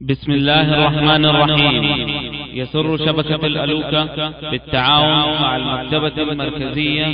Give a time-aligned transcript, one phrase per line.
[0.00, 1.84] بسم الله الرحمن الرحيم.
[2.54, 7.06] يسر شبكة الألوكة بالتعاون مع المكتبة المركزية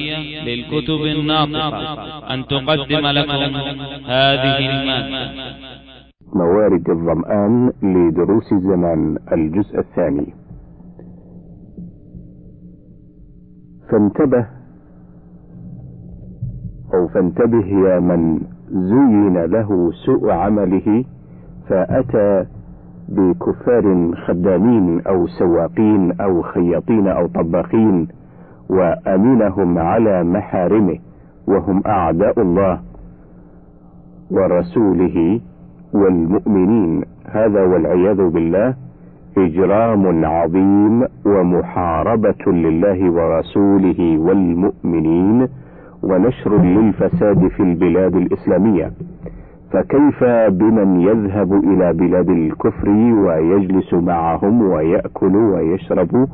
[0.44, 3.56] للكتب الناطقة أن تقدم لكم
[4.06, 5.32] هذه المادة.
[6.34, 10.34] موارد الظمآن لدروس الزمان الجزء الثاني.
[13.90, 14.46] فانتبه
[16.94, 21.04] أو فانتبه يا من زين له سوء عمله
[21.68, 22.46] فأتى
[23.08, 28.08] بكفار خدامين أو سواقين أو خياطين أو طباخين
[28.70, 30.98] وأمينهم على محارمه
[31.46, 32.80] وهم أعداء الله
[34.30, 35.40] ورسوله
[35.94, 37.02] والمؤمنين.
[37.30, 38.74] هذا والعياذ بالله
[39.38, 45.48] إجرام عظيم ومحاربة لله ورسوله والمؤمنين
[46.02, 48.90] ونشر للفساد في البلاد الإسلامية.
[49.74, 56.28] فكيف بمن يذهب إلى بلاد الكفر ويجلس معهم ويأكل ويشرب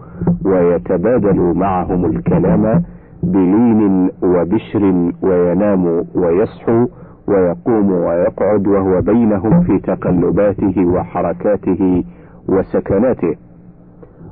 [0.44, 2.82] ويتبادل معهم الكلام
[3.22, 6.86] بلين وبشر وينام ويصحو
[7.28, 12.04] ويقوم ويقعد وهو بينهم في تقلباته وحركاته
[12.48, 13.36] وسكناته.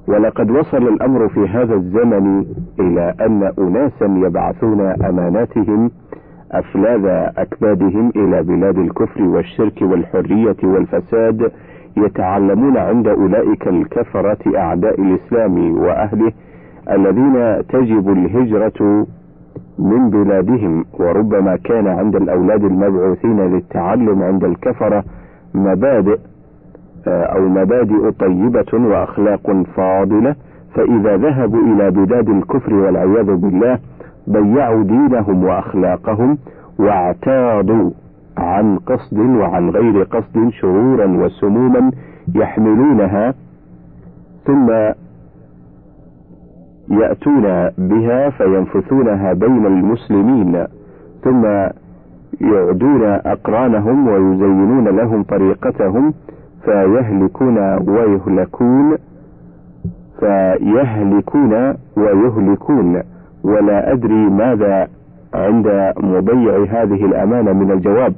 [0.08, 2.44] ولقد وصل الأمر في هذا الزمن
[2.80, 5.90] إلى أن أناسا يبعثون أماناتهم
[6.52, 7.04] أفلاذ
[7.38, 11.52] أكبادهم إلى بلاد الكفر والشرك والحرية والفساد
[11.96, 16.32] يتعلمون عند أولئك الكفرة أعداء الإسلام وأهله
[16.90, 19.06] الذين تجب الهجرة
[19.78, 20.84] من بلادهم.
[20.98, 25.04] وربما كان عند الأولاد المبعوثين للتعلم عند الكفرة
[25.54, 26.18] مبادئ
[27.06, 30.34] أو مبادئ طيبة وأخلاق فاضلة.
[30.74, 33.78] فإذا ذهبوا إلى بلاد الكفر والعياذ بالله
[34.28, 36.38] ضيعوا دينهم وأخلاقهم
[36.78, 37.90] واعتاضوا
[38.38, 41.90] عن قصد وعن غير قصد شرورا وسموما
[42.34, 43.34] يحملونها
[44.46, 44.70] ثم
[46.90, 50.64] يأتون بها فينفثونها بين المسلمين
[51.24, 51.44] ثم
[52.40, 56.14] يعدون أقرانهم ويزينون لهم طريقتهم
[56.64, 57.58] فيهلكون
[57.88, 58.96] ويهلكون
[60.20, 63.02] فيهلكون ويهلكون
[63.44, 64.88] ولا أدري ماذا
[65.34, 68.14] عند مضيع هذه الأمانة من الجواب.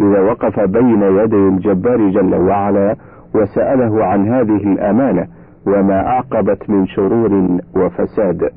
[0.00, 2.96] إذا وقف بين يدي الجبار جل وعلا
[3.34, 5.26] وسأله عن هذه الأمانة
[5.66, 8.50] وما أعقبت من شرور وفساد.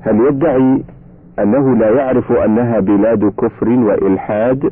[0.00, 0.82] هل يدعي
[1.38, 4.70] أنه لا يعرف أنها بلاد كفر وإلحاد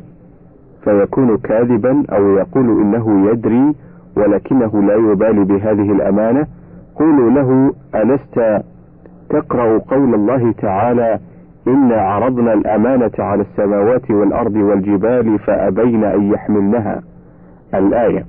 [0.83, 3.73] فيكون كاذبا أو يقول إنه يدري
[4.17, 6.47] ولكنه لا يبالي بهذه الأمانة؟
[6.95, 8.63] قولوا له ألست
[9.29, 11.19] تقرأ قول الله تعالى
[11.67, 17.01] إنا عرضنا الأمانة على السماوات والأرض والجبال فأبين أن يحملنها.
[17.73, 18.25] الآية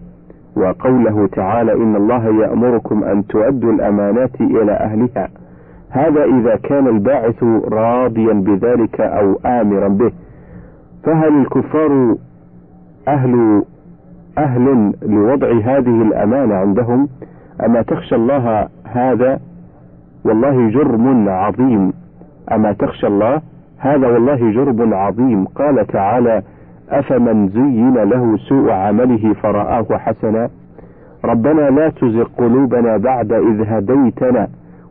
[0.56, 5.28] وقوله تعالى إن الله يأمركم أن تؤدوا الأمانات إلى أهلها.
[5.90, 10.12] هذا إذا كان الباعث راضيا بذلك أو آمرا به.
[11.04, 12.16] فهل الكفار
[13.08, 13.62] أهل
[14.38, 17.08] أهل لوضع هذه الأمانة عندهم؟
[17.64, 19.40] أما تخشى الله هذا
[20.28, 21.92] والله جرم عظيم.
[22.52, 23.40] أما تخشى الله؟
[23.78, 25.44] هذا والله جرم عظيم.
[25.44, 26.42] قال تعالى
[26.90, 30.48] أفمن زين له سوء عمله فرآه حسنا؟
[31.24, 34.48] ربنا لا تزغ قلوبنا بعد إذ هديتنا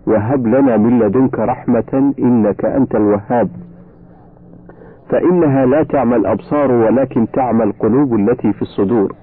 [0.08, 3.50] وهب لنا من لدنك رحمة إنك أنت الوهاب.
[5.10, 9.14] فإنها لا تعمى الأبصار ولكن تعمى القلوب التي في الصدور.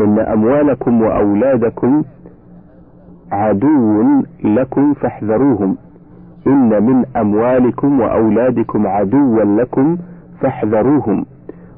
[0.00, 2.02] إن أموالكم وأولادكم
[3.34, 4.02] عدو
[4.44, 5.76] لكم فاحذروهم.
[6.46, 9.96] إن من أموالكم وأولادكم عدوا لكم
[10.40, 11.24] فاحذروهم.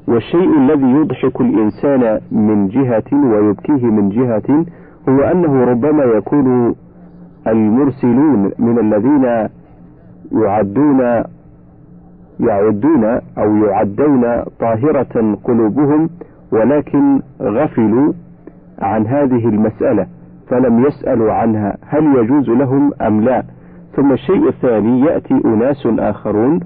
[0.08, 4.64] والشيء الذي يضحك الإنسان من جهة ويبكيه من جهة
[5.08, 6.74] هو أنه ربما يكون
[7.46, 9.48] المرسلون من الذين
[10.32, 11.22] يعدون
[12.40, 13.04] يعدون
[13.38, 16.10] أو يعدون طاهرة قلوبهم
[16.52, 18.12] ولكن غفلوا
[18.78, 20.06] عن هذه المسألة.
[20.48, 23.42] فلم يسألوا عنها هل يجوز لهم أم لا.
[23.96, 26.60] ثم الشيء الثاني يأتي أناس آخرون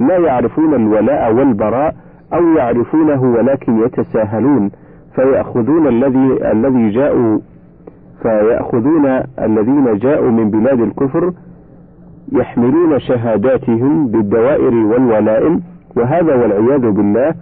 [0.00, 1.94] لا يعرفون الولاء والبراء
[2.34, 4.70] أو يعرفونه ولكن يتساهلون
[5.14, 7.38] فيأخذون الذي الذي جاءوا
[8.22, 9.06] فيأخذون
[9.38, 11.32] الذين جاءوا من بلاد الكفر
[12.32, 15.62] يحملون شهاداتهم بالدوائر والولائم
[15.96, 17.34] وهذا والعياذ بالله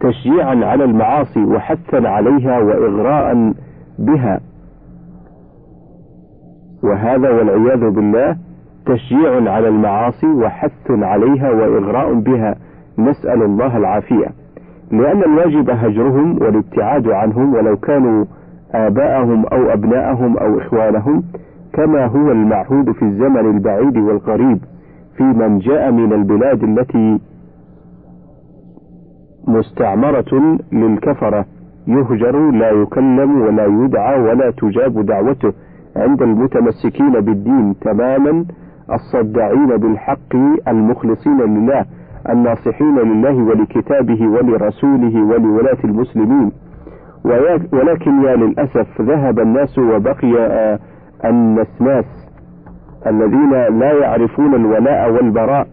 [0.00, 3.52] تشجيعا على المعاصي وحثا عليها وإغراء
[3.98, 4.40] بها.
[6.82, 8.36] وهذا والعياذ بالله
[8.86, 12.54] تشجيع على المعاصي وحث عليها وإغراء بها
[12.98, 14.26] نسأل الله العافية.
[14.90, 18.24] لأن الواجب هجرهم والابتعاد عنهم ولو كانوا
[18.72, 21.22] آباءهم أو أبناءهم أو إخوانهم
[21.72, 24.58] كما هو المعهود في الزمن البعيد والقريب
[25.16, 27.20] في من جاء من البلاد التي
[29.48, 31.44] مستعمرة للكفرة
[31.86, 35.52] يهجر لا يكلم ولا يدعى ولا تجاب دعوته.
[35.96, 38.44] عند المتمسكين بالدين تماما
[38.92, 40.36] الصداعين بالحق
[40.68, 41.84] المخلصين لله
[42.28, 46.52] الناصحين لله ولكتابه ولرسوله ولولاة المسلمين.
[47.72, 50.78] ولكن يا للأسف ذهب الناس وبقي
[51.24, 52.04] النسناس
[53.06, 55.66] الذين لا يعرفون الولاء والبراء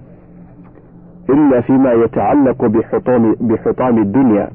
[1.30, 4.50] إلا فيما يتعلق بحطام, بحطام الدنيا.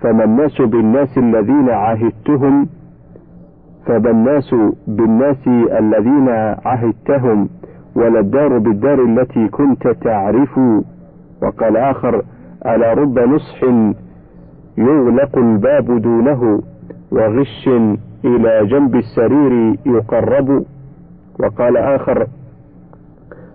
[0.00, 2.66] فما الناس بالناس الذين عاهدتهم
[3.86, 4.54] فما الناس
[4.86, 5.48] بالناس
[5.78, 6.28] الذين
[6.64, 7.48] عهدتهم
[7.96, 10.58] ولا الدار بالدار التي كنت تعرف.
[11.42, 12.22] وقال آخر
[12.64, 13.62] على رب نصح
[14.78, 16.62] يغلق الباب دونه
[17.12, 17.68] وغش
[18.24, 20.64] إلى جنب السرير يقرب.
[21.40, 22.26] وقال آخر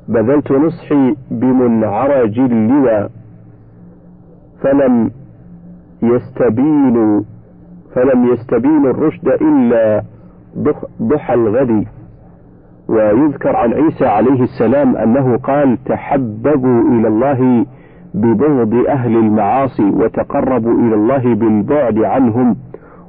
[0.08, 3.10] بذلت نصحي بمنعرج اللوى
[4.62, 5.12] فلم
[6.04, 7.26] يستبين
[7.96, 10.02] فلم يستبين الرشد إلا
[11.02, 11.86] ضحى الغد
[12.90, 17.66] ويذكر عن عيسى عليه السلام أنه قال تحببوا إلى الله
[18.14, 22.56] ببغض أهل المعاصي وتقربوا إلى الله بالبعد عنهم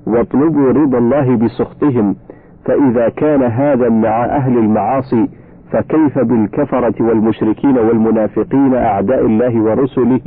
[0.07, 2.17] واطلبوا رضا الله بسخطهم
[2.65, 5.29] فإذا كان هذا مع أهل المعاصي
[5.73, 10.21] فكيف بالكفرة والمشركين والمنافقين أعداء الله ورسله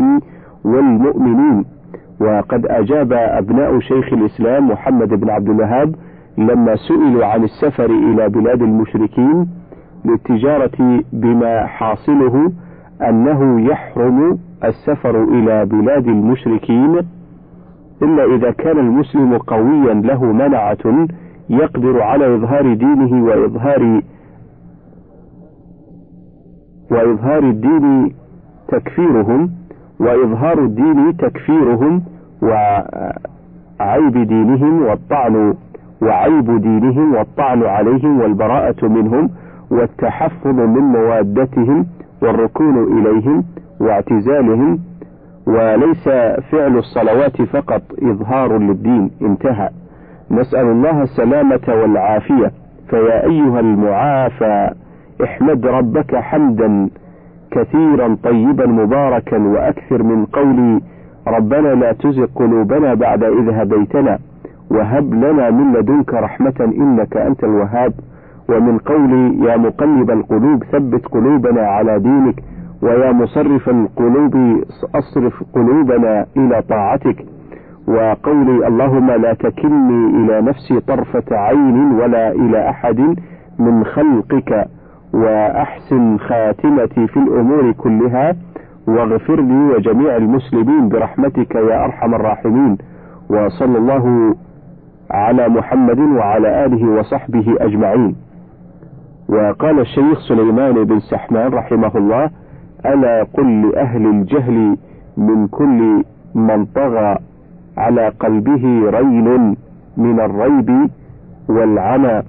[0.66, 1.66] والمؤمنين؟
[2.22, 5.96] وقد أجاب أبناء شيخ الإسلام محمد بن عبد الوهاب
[6.38, 9.48] لما سئلوا عن السفر إلى بلاد المشركين
[10.06, 12.52] للتجارة بما حاصله
[13.10, 16.96] أنه يحرم السفر إلى بلاد المشركين
[18.02, 21.08] إلا إذا كان المسلم قويا له منعة
[21.50, 24.02] يقدر على إظهار دينه وإظهار
[26.92, 28.14] وإظهار الدين
[28.68, 29.52] تكفيرهم
[30.00, 32.04] وإظهار الدين تكفيرهم
[32.42, 35.54] وعيب دينهم والطعن
[36.02, 39.30] وعيب دينهم والطعن عليهم والبراءة منهم
[39.72, 41.86] والتحفظ من موادتهم
[42.22, 43.44] والركون إليهم
[43.80, 44.80] واعتزالهم
[45.48, 46.10] وليس
[46.52, 49.70] فعل الصلوات فقط إظهار للدين انتهى.
[50.32, 52.52] نسأل الله السلامة والعافية.
[52.90, 54.70] فيا أيها المعافى
[55.24, 56.90] احمد ربك حمدا
[57.52, 60.82] كثيرا طيبا مباركا وأكثر من قولي
[61.28, 64.20] ربنا لا تزغ قلوبنا بعد إذ هديتنا.
[64.72, 67.94] وهب لنا من لدنك رحمة إنك أنت الوهاب
[68.50, 72.44] ومن قولي يا مقلب القلوب ثبت قلوبنا على دينك
[72.82, 74.36] ويا مصرف القلوب
[74.96, 77.26] أصرف قلوبنا إلى طاعتك.
[77.88, 83.00] وقولي اللهم لا تكلني إلى نفسي طرفة عين ولا إلى أحد
[83.60, 84.66] من خلقك
[85.14, 88.36] وأحسن خاتمتي في الأمور كلها
[88.88, 92.78] واغفر لي وجميع المسلمين برحمتك يا أرحم الراحمين.
[93.30, 94.36] وصلى الله
[95.12, 98.16] على محمد وعلى آله وصحبه أجمعين.
[99.30, 102.30] وقال الشيخ سليمان بن سحمان رحمه الله
[102.86, 104.78] ألا قل لأهل الجهل
[105.18, 106.04] من كل
[106.36, 107.18] من طغى
[107.78, 109.56] على قلبه رين
[109.98, 110.90] من الريب
[111.50, 112.22] والعمى.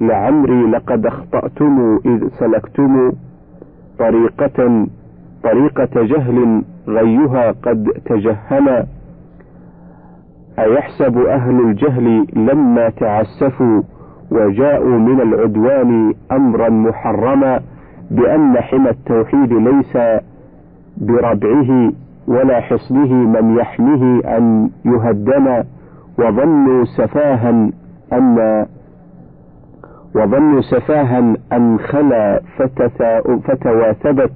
[0.00, 3.12] لعمري لقد أخطأتم إذ سلكتم
[3.98, 4.86] طريقة
[5.42, 8.86] طريقة جهل غيها قد تجهل
[10.58, 13.82] أيحسب أهل الجهل لما تعسفوا
[14.30, 17.60] وجاءوا من العدوان أمرا محرما
[18.10, 19.98] بأن حمى التوحيد ليس
[20.96, 21.92] بربعه
[22.28, 25.62] ولا حصنه من يحميه أن يهدم
[26.18, 27.70] وظنوا سفاها
[28.12, 28.66] أن
[30.14, 32.40] وظنوا سفاها أن خلا
[33.44, 34.30] فتواثبت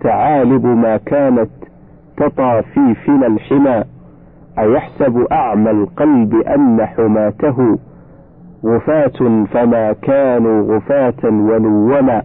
[0.00, 1.50] تعالب ما كانت
[2.16, 3.84] تطى في فنا الحمى
[4.58, 7.78] أيحسب أعمى القلب أن حماته
[8.66, 12.22] غفاة فما كانوا غفاة ولوما؟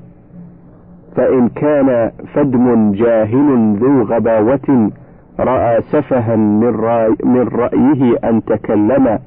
[1.15, 4.91] فإن كان فدم جاهل ذو غباوة
[5.39, 9.19] رأى سفها من, رأي من رأيه أن تكلم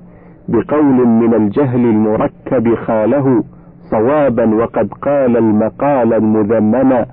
[0.48, 3.44] بقول من الجهل المركب خاله
[3.90, 7.06] صوابا وقد قال المقال المذمما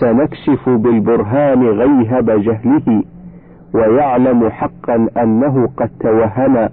[0.00, 3.02] سنكشف بالبرهان غيهب جهله.
[3.74, 6.68] ويعلم حقا أنه قد توهم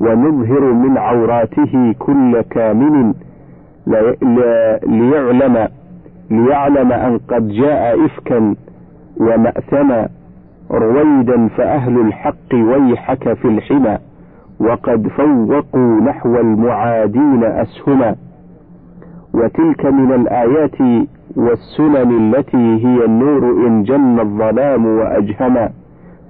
[0.00, 3.14] ونظهر من عوراته كل كامن
[4.86, 5.68] ليعلم
[6.30, 8.54] ليعلم أن قد جاء إفكا
[9.20, 10.08] ومأثما
[10.70, 13.98] رويدا فأهل الحق ويحك في الحمى
[14.60, 18.14] وقد فوقوا نحو المعادين أسهما.
[19.34, 21.06] وتلك من الآيات
[21.36, 25.70] والسنن التي هي النور إن جن الظلام وأجهما.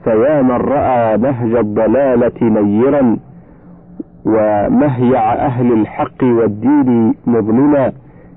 [0.05, 3.17] فيا من رأى نهج الضلالة نيرا
[4.25, 7.93] ومهيع أهل الحق والدين مظلما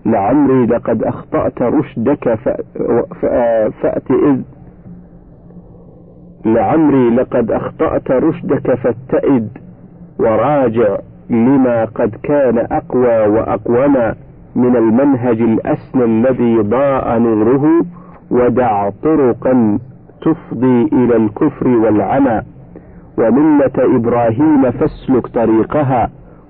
[0.06, 2.36] لعمري لقد أخطأت رشدك
[3.82, 4.42] فأت إذ
[6.46, 9.50] لعمري لقد أخطأت رشدك فاتئد
[10.20, 10.98] وراجع
[11.30, 14.16] لما قد كان أقوى وأقوما
[14.56, 17.86] من المنهج الأسنى الذي ضاء نوره
[18.32, 19.80] ودع طرقا
[20.22, 22.42] تفضي إلى الكفر والعمى
[23.18, 26.10] وملة إبراهيم فاسلك طريقها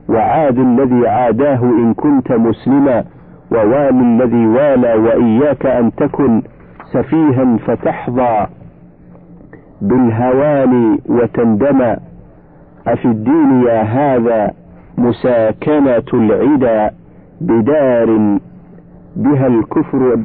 [0.10, 3.03] وعاد الذي عاداه إن كنت مسلما
[3.51, 6.41] ووال الذي والى وإياك أن تكن
[6.93, 8.48] سفيها فتحظى.
[9.81, 11.95] بالهوان وتندم
[12.88, 14.51] أفي الدين يا هذا
[14.98, 16.91] مساكنة العدا
[17.41, 18.38] بدار
[19.15, 20.19] بها الكفر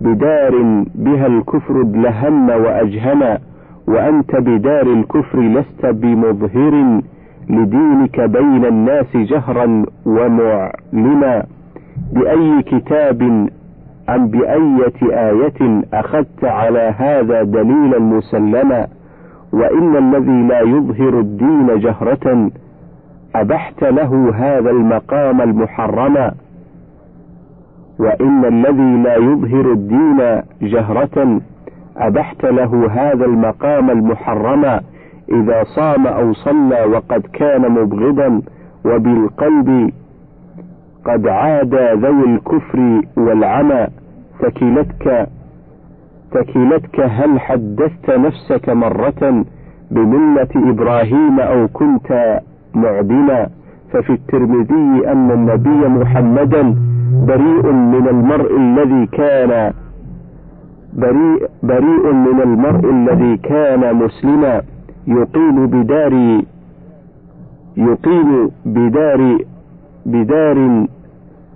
[0.00, 3.38] بدار بها الكفر ادلهم وأجهما
[3.88, 7.00] وأنت بدار الكفر لست بمظهر
[7.50, 11.42] لدينك بين الناس جهرا ومعلما.
[12.12, 13.22] بأي كتاب
[14.08, 18.86] أم بأية آية أخذت على هذا دليلا مسلما؟
[19.52, 22.50] وإن الذي لا يظهر الدين جهرة
[23.34, 26.32] أبحت له هذا المقام المحرما
[28.00, 31.40] وإن الذي لا يظهر الدين جهرة
[31.96, 34.80] أبحت له هذا المقام المحرما
[35.32, 38.42] إذا صام أو صلى وقد كان مبغضا
[38.84, 39.90] وبالقلب
[41.04, 43.86] قد عاد ذوي الكفر والعمى
[44.40, 45.26] ثكلتك
[46.32, 49.44] ثكلتك هل حدثت نفسك مرة
[49.90, 52.40] بملة إبراهيم أو كنت
[52.74, 53.46] معدما؟
[53.92, 56.74] ففي الترمذي أن النبي محمدا
[57.26, 59.72] بريء من المرء الذي كان
[60.92, 64.62] بريء, بريء من المرء الذي كان مسلما
[65.06, 66.42] يقيم بدار
[67.76, 69.38] يقيم بدار
[70.06, 70.86] بدار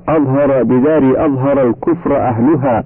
[0.09, 2.85] أظهر بدار أظهر الكفر أهلها.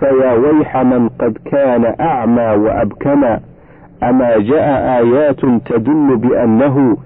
[0.00, 3.40] فيا ويح من قد كان أعمى وأبكما
[4.02, 4.68] أما جاء
[5.02, 6.96] آيات تدل بأنه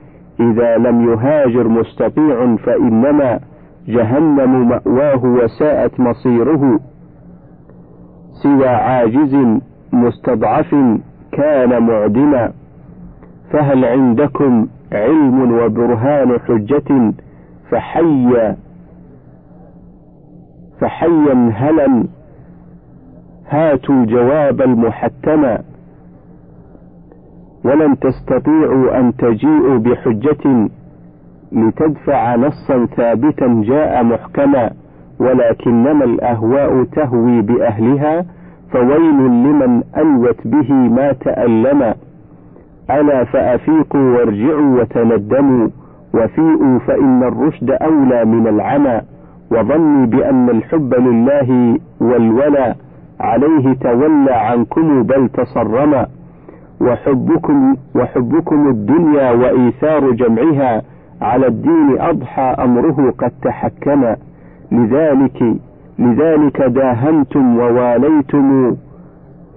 [0.40, 3.40] إذا لم يهاجر مستطيع فإنما
[3.90, 6.80] جهنم مأواه وساءت مصيره
[8.42, 9.36] سوى عاجز
[9.92, 10.74] مستضعف
[11.32, 12.52] كان معدما
[13.52, 17.12] فهل عندكم علم وبرهان حجة
[17.70, 18.54] فحي
[20.80, 22.04] فحيا هلا
[23.48, 25.58] هاتوا الجواب المحتمى
[27.64, 30.68] ولن تستطيعوا أن تجيئوا بحجة
[31.52, 34.70] لتدفع نصا ثابتا جاء محكما
[35.20, 38.24] ولكنما الأهواء تهوي بأهلها
[38.72, 41.94] فويل لمن ألوت به ما تألم.
[42.90, 45.68] ألا فأفيقوا وارجعوا وتندموا
[46.14, 49.00] وفيئوا فإن الرشد أولى من العمى
[49.52, 52.74] وظني بأن الحب لله والولى
[53.20, 56.06] عليه تولى عنكم بل تصرما.
[56.80, 60.82] وحبكم وحبكم الدنيا وإيثار جمعها
[61.22, 64.16] على الدين أضحى أمره قد تحكما
[64.72, 65.56] لذلك
[65.98, 68.76] لذلك داهنتم وواليتم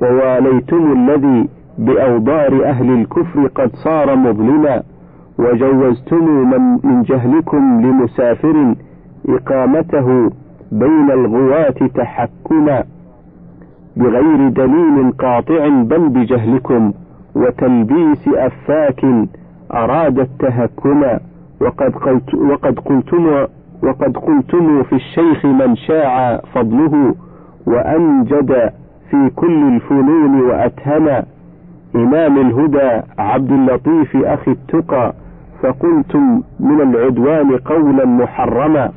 [0.02, 4.84] وواليتم الذي بأوضار أهل الكفر قد صار مظلما.
[5.40, 8.76] وجوزتم من من جهلكم لمسافر
[9.30, 10.32] إقامته
[10.72, 12.84] بين الغواة تحكما.
[13.98, 16.94] بغير دليل قاطع بل بجهلكم
[17.36, 19.06] وتلبيس أفاك
[19.74, 21.20] أراد التهكما.
[21.66, 23.46] وقد قلت وقد قلتم
[23.84, 27.16] وقد قلتم في الشيخ من شاع فضله
[27.68, 28.72] وأنجد
[29.10, 31.24] في كل الفنون وأتهما
[31.96, 35.14] إمام الهدى عبد اللطيف أخي التقى
[35.62, 38.92] فقلتم من العدوان قولا محرما.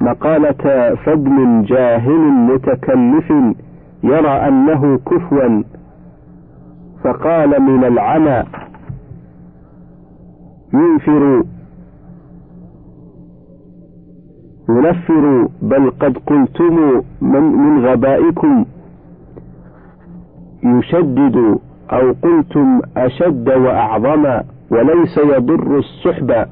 [0.00, 3.32] مقالة فدم جاهل متكلف
[4.02, 5.62] يرى أنه كفوا
[7.04, 8.42] فقال من العمى.
[10.74, 11.42] ينفر
[14.68, 18.64] ينفر بل قد قلتم من, من غبائكم.
[20.64, 21.58] يشدد
[21.92, 26.46] أو قلتم أشد وأعظم وليس يضر السحب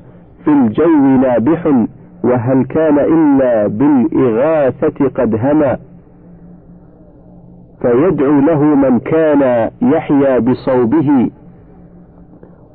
[0.45, 1.67] في الجو نابح
[2.25, 5.79] وهل كان إلا بالإغاثة قد هما
[7.83, 11.31] فيدعو له من كان يحيا بصوبه.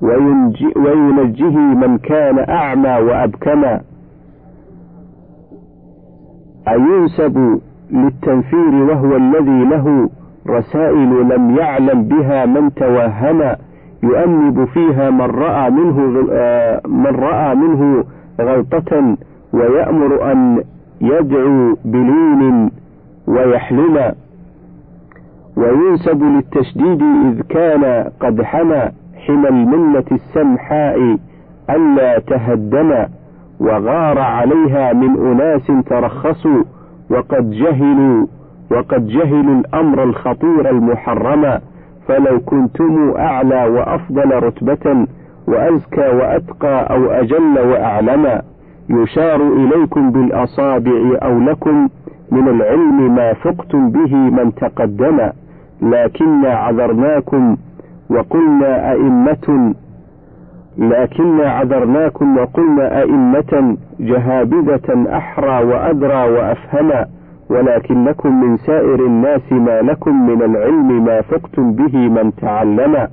[0.02, 3.82] وينجيه من كان أعمى وأبكما
[6.68, 7.60] أينسب
[7.92, 10.10] للتنفير وهو الذي له
[10.48, 13.56] رسائل لم يعلم بها من توهم.
[14.04, 15.98] يؤنب فيها من رأى منه
[16.88, 18.04] من رأى منه
[18.42, 19.18] غلطة
[19.54, 20.64] ويأمر أن
[21.02, 22.72] يدعو بلين
[23.28, 24.12] ويحلم.
[25.58, 28.92] وينسب للتشديد إذ كان قد حمى
[29.28, 31.18] حمى الملة السمحاء
[31.70, 33.06] ألا تهدم
[33.60, 36.64] وغار عليها من أناس ترخصوا
[37.10, 38.28] وقد جهلوا
[38.72, 41.60] وقد جهلوا الأمر الخطير المحرم
[42.08, 45.06] فلو كنتم أعلى وأفضل رتبة
[45.48, 48.42] وأزكى وأتقى أو أجل وأعلم
[48.90, 51.90] يشار إليكم بالأصابع أو لكم
[52.32, 55.30] من العلم ما فقتم به من تقدم
[55.82, 57.58] لكن عذرناكم
[58.12, 59.74] وقلنا أئمة
[60.78, 67.06] لكن عذرناكم وقلنا أئمة جهابذة أحرى وأدرى وأفهما
[67.50, 73.08] ولكنكم من سائر الناس ما لكم من العلم ما فقتم به من تعلم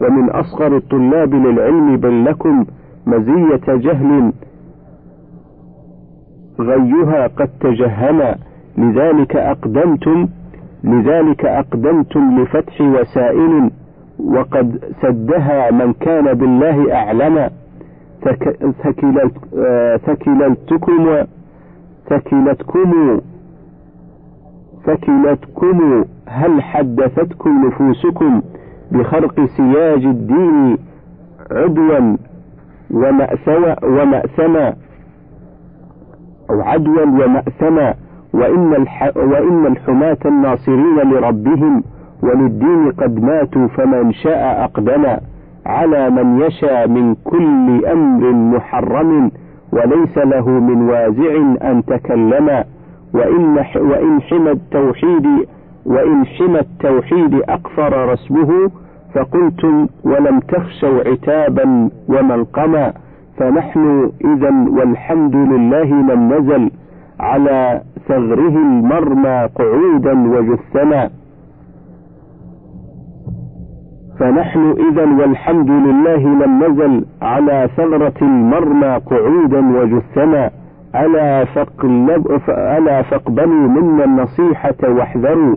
[0.00, 2.64] ومن أصغر الطلاب للعلم بل لكم
[3.06, 4.32] مزية جهل
[6.60, 8.22] غيها قد تجهم.
[8.78, 10.28] لذلك أقدمتم
[10.84, 13.70] لذلك أقدمتم لفتح وسائل
[14.18, 17.50] وقد سدها من كان بالله أعلم.
[20.06, 21.18] ثكلتكم
[22.10, 23.20] ثكلتكم
[24.86, 26.04] ثكلتكم.
[26.28, 28.42] هل حدثتكم نفوسكم
[28.92, 30.78] بخرق سياج الدين
[31.50, 32.16] عدوا
[32.90, 34.74] ومأسوا ومأسما
[36.50, 37.94] أو عدوا ومأسما
[38.34, 41.84] وإن, وإن الحماة الناصرين لربهم
[42.22, 45.04] وللدين قد ماتوا فمن شاء أقدم
[45.66, 49.30] على من يشاء من كل أمر محرم
[49.72, 51.36] وليس له من وازع
[51.70, 52.64] أن تكلم.
[53.14, 55.26] وإن, وإن حمى التوحيد
[55.86, 58.70] وإن حمى التوحيد أقفر رسمه
[59.14, 62.92] فقلتم ولم تخشوا عتابا ومنقما
[63.36, 66.70] فنحن إذا والحمد لله من نزل
[67.20, 71.10] على ثغره المرمى قعودا وجثما.
[74.18, 80.50] فنحن إذا والحمد لله لم نزل على ثغرة المرمى قعودا وجثما
[80.96, 85.56] ألا, فاقلب ألا فاقبلوا منا النصيحة واحذروا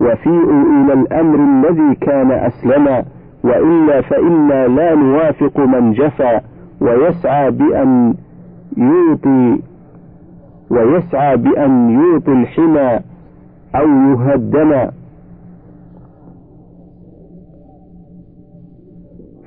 [0.00, 3.04] وفيئوا إلى الأمر الذي كان أسلما
[3.44, 6.40] وإلا فإنا لا نوافق من جفا
[6.80, 8.14] ويسعى بأن
[8.76, 9.58] يوطي
[10.70, 13.00] ويسعى بأن يوطي الحمى
[13.74, 14.88] أو يهدم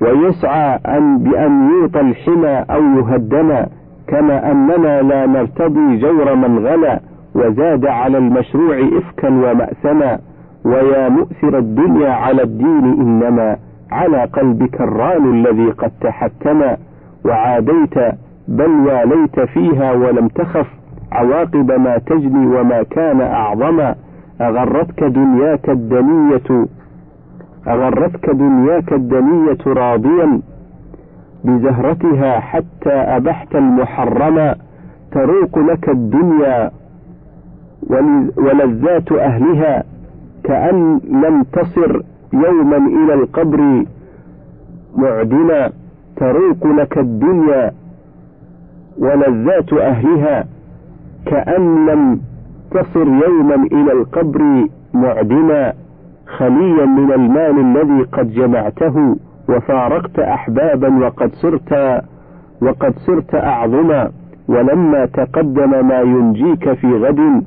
[0.00, 3.66] ويسعى أن بأن يوطى الحمى أو يهدم
[4.06, 7.00] كما أننا لا نرتضي جور من غلا
[7.34, 10.18] وزاد على المشروع إفكا ومأثما
[10.64, 13.56] ويا مؤثر الدنيا على الدين إنما
[13.92, 16.76] على قلبك الران الذي قد تحكما
[17.24, 17.94] وعاديت
[18.48, 20.66] بل واليت فيها ولم تخف
[21.12, 23.94] عواقب ما تجني وما كان أعظما
[24.40, 26.66] أغرتك دنياك الدنية
[27.70, 30.40] أغرتك دنياك الدنية راضيا
[31.44, 34.54] بزهرتها حتى أبحت المحرم
[35.12, 36.70] تروق لك الدنيا
[38.36, 39.84] ولذات أهلها
[40.44, 42.00] كأن لم تصر
[42.32, 43.84] يوما إلى القبر
[44.96, 45.70] معدنا
[46.16, 47.72] تروق لك الدنيا
[48.98, 50.44] ولذات أهلها
[51.26, 52.20] كأن لم
[52.70, 55.74] تصر يوما إلى القبر معدنا
[56.36, 59.16] خليا من المال الذي قد جمعته
[59.48, 62.02] وفارقت أحبابا وقد صرت
[62.62, 64.10] وقد صرت أعظما
[64.48, 67.42] ولما تقدم ما ينجيك في غد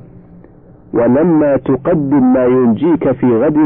[0.94, 3.56] ولما تقدم ما ينجيك في غد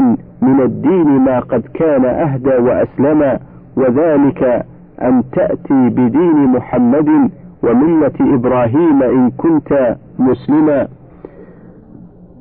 [0.42, 3.38] من الدين ما قد كان أهدى وأسلما
[3.76, 4.64] وذلك
[5.02, 7.30] أن تأتي بدين محمد
[7.62, 10.88] وملة إبراهيم إن كنت مسلما.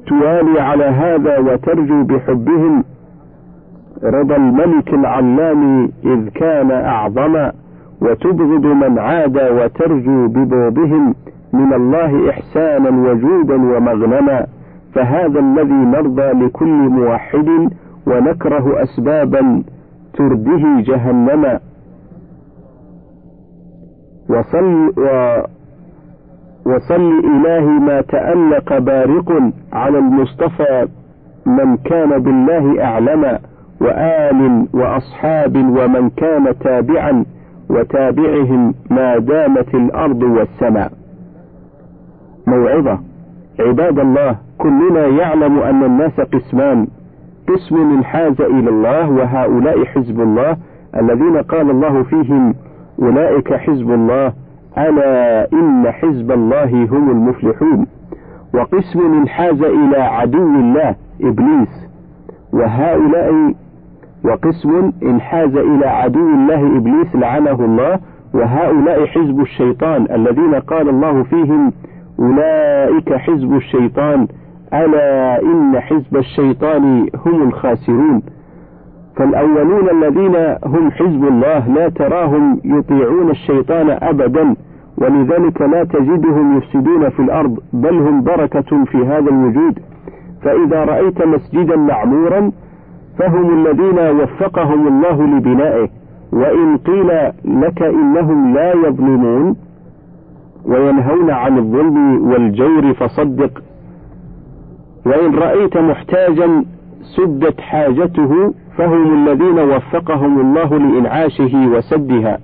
[0.08, 2.84] توالي على هذا وترجو بحبهم
[4.04, 7.52] رضا الملك العلام إذ كان أعظما
[8.02, 11.15] وتبغض من عاد وترجو ببغضهم
[11.54, 14.46] من الله إحسانا وجودا ومغنما
[14.93, 17.50] فهذا الذي نرضى لكل موحد
[18.08, 19.63] ونكره أسبابا
[20.13, 21.60] ترده جهنما
[24.30, 25.08] وصل و
[26.67, 30.88] وصل إلهي ما تألق بارق على المصطفى
[31.45, 33.39] من كان بالله أعلم
[33.82, 37.25] وآل وأصحاب ومن كان تابعا
[37.69, 40.91] وتابعهم ما دامت الأرض والسماء.
[42.47, 42.99] موعظة.
[43.60, 46.88] عباد الله كلنا يعلم أن الناس قسمان.
[47.47, 50.58] قسم انحاز إلى الله وهؤلاء حزب الله
[50.95, 52.56] الذين قال الله فيهم
[53.01, 54.34] أولئك حزب الله
[54.78, 57.88] ألا إن حزب الله هم المفلحون.
[58.54, 61.88] وقسم انحاز إلى عدو الله إبليس.
[62.54, 63.54] وهؤلاء
[64.26, 68.00] وقسم انحاز إلى عدو الله إبليس لعنه الله.
[68.34, 71.72] وهؤلاء حزب الشيطان الذين قال الله فيهم
[72.20, 74.28] أولئك حزب الشيطان.
[74.74, 78.22] ألا إن حزب الشيطان هم الخاسرون.
[79.16, 80.36] فالأولون الذين
[80.66, 84.56] هم حزب الله لا تراهم يطيعون الشيطان أبدا.
[84.98, 89.80] ولذلك لا تجدهم يفسدون في الأرض بل هم بركة في هذا الوجود.
[90.42, 92.52] فإذا رأيت مسجدا معمورا
[93.18, 95.90] فهم الذين وفقهم الله لبنائه.
[96.34, 99.56] وإن قيل لك إنهم لا يظلمون
[100.66, 103.64] وينهون عن الظلم والجور فصدق.
[105.06, 106.66] وإن رأيت محتاجا
[107.18, 112.40] سدت حاجته فهم الذين وفقهم الله لإنعاشه وسدها.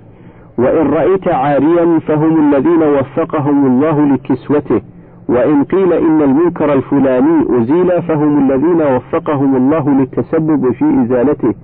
[0.58, 4.82] وإن رأيت عاريا فهم الذين وفقهم الله لكسوته
[5.28, 11.54] وإن قيل إن المنكر الفلاني أزيل فهم الذين وفقهم الله للتسبب في إزالته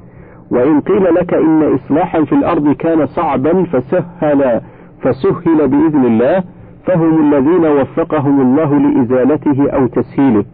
[0.50, 4.60] وإن قيل لك إن إصلاحا في الأرض كان صعبا فسهل
[5.02, 6.44] فسهل بإذن الله
[6.86, 10.44] فهم الذين وفقهم الله لإزالته أو تسهيله.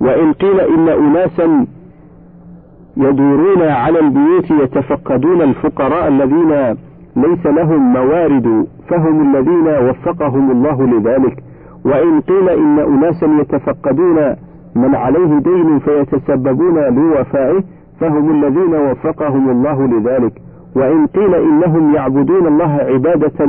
[0.00, 1.66] وإن قيل إن أناسا
[2.96, 6.76] يدورون على البيوت يتفقدون الفقراء الذين
[7.22, 11.42] ليس لهم موارد فهم الذين وفقهم الله لذلك.
[11.84, 14.36] وإن قيل إن أناسا يتفقدون
[14.74, 17.62] من عليه دين فيتسببون لوفائه
[18.00, 20.32] فهم الذين وفقهم الله لذلك.
[20.76, 23.48] وإن قيل إنهم يعبدون الله عبادة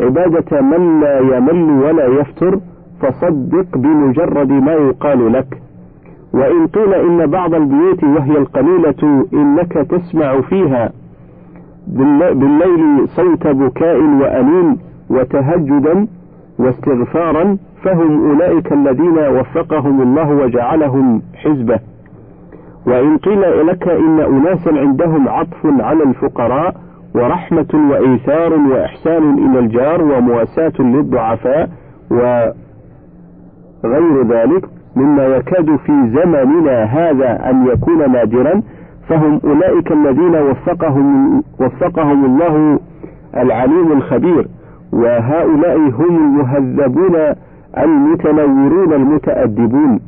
[0.00, 2.58] عبادة من لا يمل ولا يفتر
[3.00, 5.62] فصدق بمجرد ما يقال لك.
[6.34, 10.92] وإن قيل إن بعض البيوت وهي القليلة إنك تسمع فيها
[12.34, 14.78] بالليل صوت بكاء وأنين
[15.10, 16.06] وتهجدا
[16.58, 21.78] واستغفارا فهم أولئك الذين وفقهم الله وجعلهم حزبه.
[22.86, 26.74] وإن قيل لك إن أناسا عندهم عطف على الفقراء
[27.14, 31.68] ورحمة وإيثار وإحسان إلى الجار ومواساة للضعفاء
[33.84, 34.64] وغير ذلك
[34.96, 38.62] مما يكاد في زمننا هذا أن يكون نادرا.
[39.12, 42.80] فهم أولئك الذين وفقهم وفقهم الله
[43.36, 44.48] العليم الخبير
[44.92, 47.16] وهؤلاء هم المهذبون
[47.78, 50.00] المتنورون المتأدبون.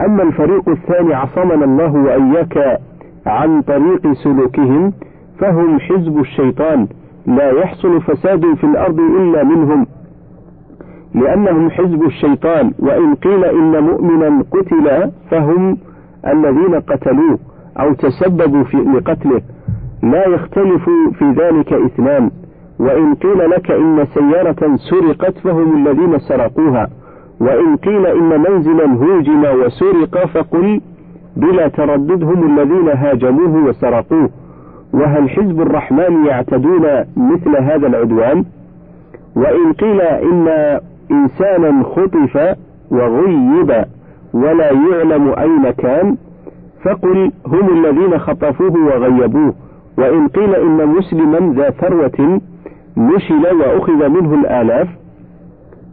[0.00, 2.80] أما الفريق الثاني عصمنا الله وإياك
[3.26, 4.92] عن طريق سلوكهم
[5.38, 6.86] فهم حزب الشيطان.
[7.26, 9.86] لا يحصل فساد في الأرض إلا منهم
[11.14, 12.72] لأنهم حزب الشيطان.
[12.78, 15.78] وإن قيل إن مؤمنا قتل فهم
[16.26, 17.38] الذين قتلوه.
[17.80, 19.40] أو تسببوا في لقتله
[20.02, 20.84] لا يختلف
[21.18, 22.30] في ذلك اثنان
[22.78, 26.88] وإن قيل لك إن سيارة سرقت فهم الذين سرقوها.
[27.40, 30.80] وإن قيل إن منزلا هوجم وسرق فقل
[31.36, 34.30] بلا تردد هم الذين هاجموه وسرقوه.
[34.92, 38.44] وهل حزب الرحمن يعتدون مثل هذا العدوان؟
[39.36, 40.48] وإن قيل إن
[41.10, 42.56] إنسانا خطف
[42.90, 43.84] وغيب
[44.34, 46.16] ولا يعلم أين كان؟
[46.84, 49.54] فقل هم الذين خطفوه وغيبوه
[49.98, 52.40] وإن قيل إن مسلما ذا ثروة
[52.96, 54.88] نشل وأخذ منه الآلاف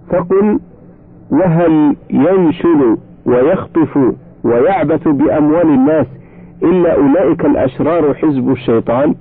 [0.09, 0.59] فقل
[1.31, 3.97] وهل ينشل ويخطف
[4.43, 6.05] ويعبث بأموال الناس
[6.63, 9.15] إلا أولئك الأشرار حزب الشيطان؟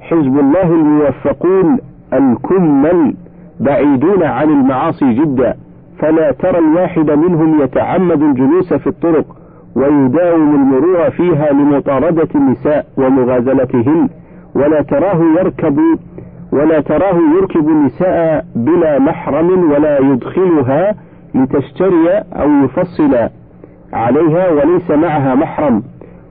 [0.00, 1.78] حزب الله الموفقون
[2.12, 3.14] الكمل
[3.60, 5.54] بعيدون عن المعاصي جدا
[5.98, 9.39] فلا ترى الواحد منهم يتعمد الجلوس في الطرق
[9.76, 14.08] ويداوم المرور فيها لمطاردة النساء ومغازلتهن
[14.54, 15.78] ولا تراه يركب
[16.52, 20.94] ولا تراه يركب النساء بلا محرم ولا يدخلها
[21.34, 23.28] لتشتري أو يفصل
[23.92, 25.82] عليها وليس معها محرم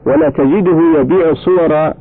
[0.06, 1.94] ولا تجده يبيع صور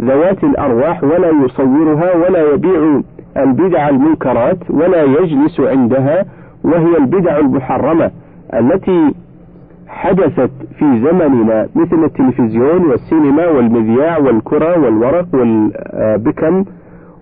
[0.00, 3.00] ذوات الأرواح ولا يصورها ولا يبيع
[3.36, 6.24] البدع المنكرات ولا يجلس عندها
[6.64, 8.10] وهي البدع المحرمة
[8.54, 9.14] التي
[9.88, 16.64] حدثت في زمننا مثل التلفزيون والسينما والمذياع والكرة والورق والبكم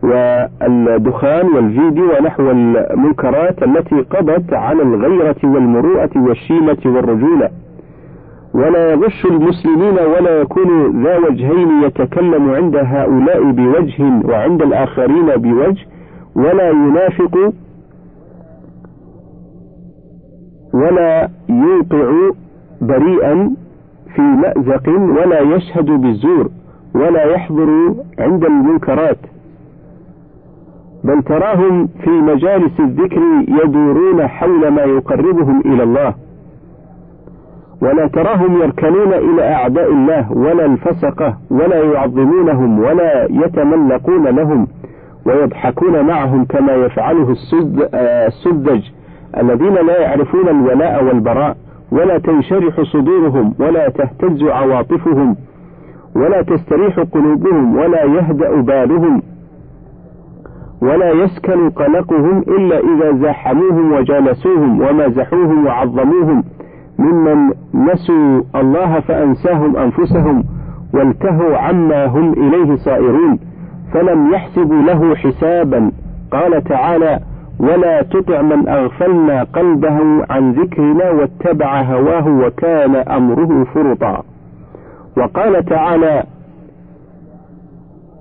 [0.03, 7.50] والدخان والفيديو ونحو المنكرات التي قضت على الغيرة والمروءة والشيمة والرجولة.
[8.55, 15.87] ولا يغش المسلمين ولا يكون ذا وجهين يتكلم عند هؤلاء بوجه وعند الآخرين بوجه
[16.37, 17.53] ولا ينافق
[20.74, 22.31] ولا يوقع
[22.87, 23.51] بريئا
[24.14, 26.51] في مأزق ولا يشهد بالزور
[26.94, 29.18] ولا يحضر عند المنكرات.
[31.05, 36.14] بل تراهم في مجالس الذكر يدورون حول ما يقربهم إلى الله.
[37.83, 44.66] ولا تراهم يركنون إلى أعداء الله ولا الفسقة ولا يعظمونهم ولا يتملقون لهم
[45.27, 48.83] ويضحكون معهم كما يفعله السد السذج
[49.37, 51.57] الذين لا يعرفون الولاء والبراء.
[51.92, 55.37] ولا تنشرح صدورهم ولا تهتز عواطفهم
[56.16, 59.23] ولا تستريح قلوبهم ولا يهدأ بالهم
[60.83, 66.44] ولا يسكن قلقهم إلا إذا زاحموهم وجالسوهم ومازحوهم وعظموهم
[66.99, 70.44] ممن نسوا الله فأنساهم أنفسهم
[70.94, 73.38] والتهوا عما هم إليه صائرون
[73.92, 75.92] فلم يحسبوا له حسابا.
[76.33, 77.20] قال تعالى
[77.61, 84.23] ولا تطع من أغفلنا قلبه عن ذكرنا واتبع هواه وكان أمره فرطا.
[85.17, 86.23] وقال تعالى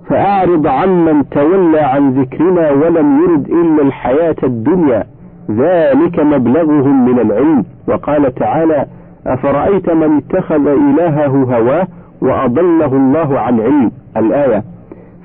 [0.08, 5.04] فأعرض عمن تولى عن ذكرنا ولم يرد إلا الحياة الدنيا
[5.50, 7.64] ذلك مبلغهم من العلم.
[7.88, 8.86] وقال تعالى
[9.26, 11.86] أفرأيت من اتخذ إلهه هواه
[12.20, 13.90] وأضله الله عن علم.
[14.16, 14.62] الآية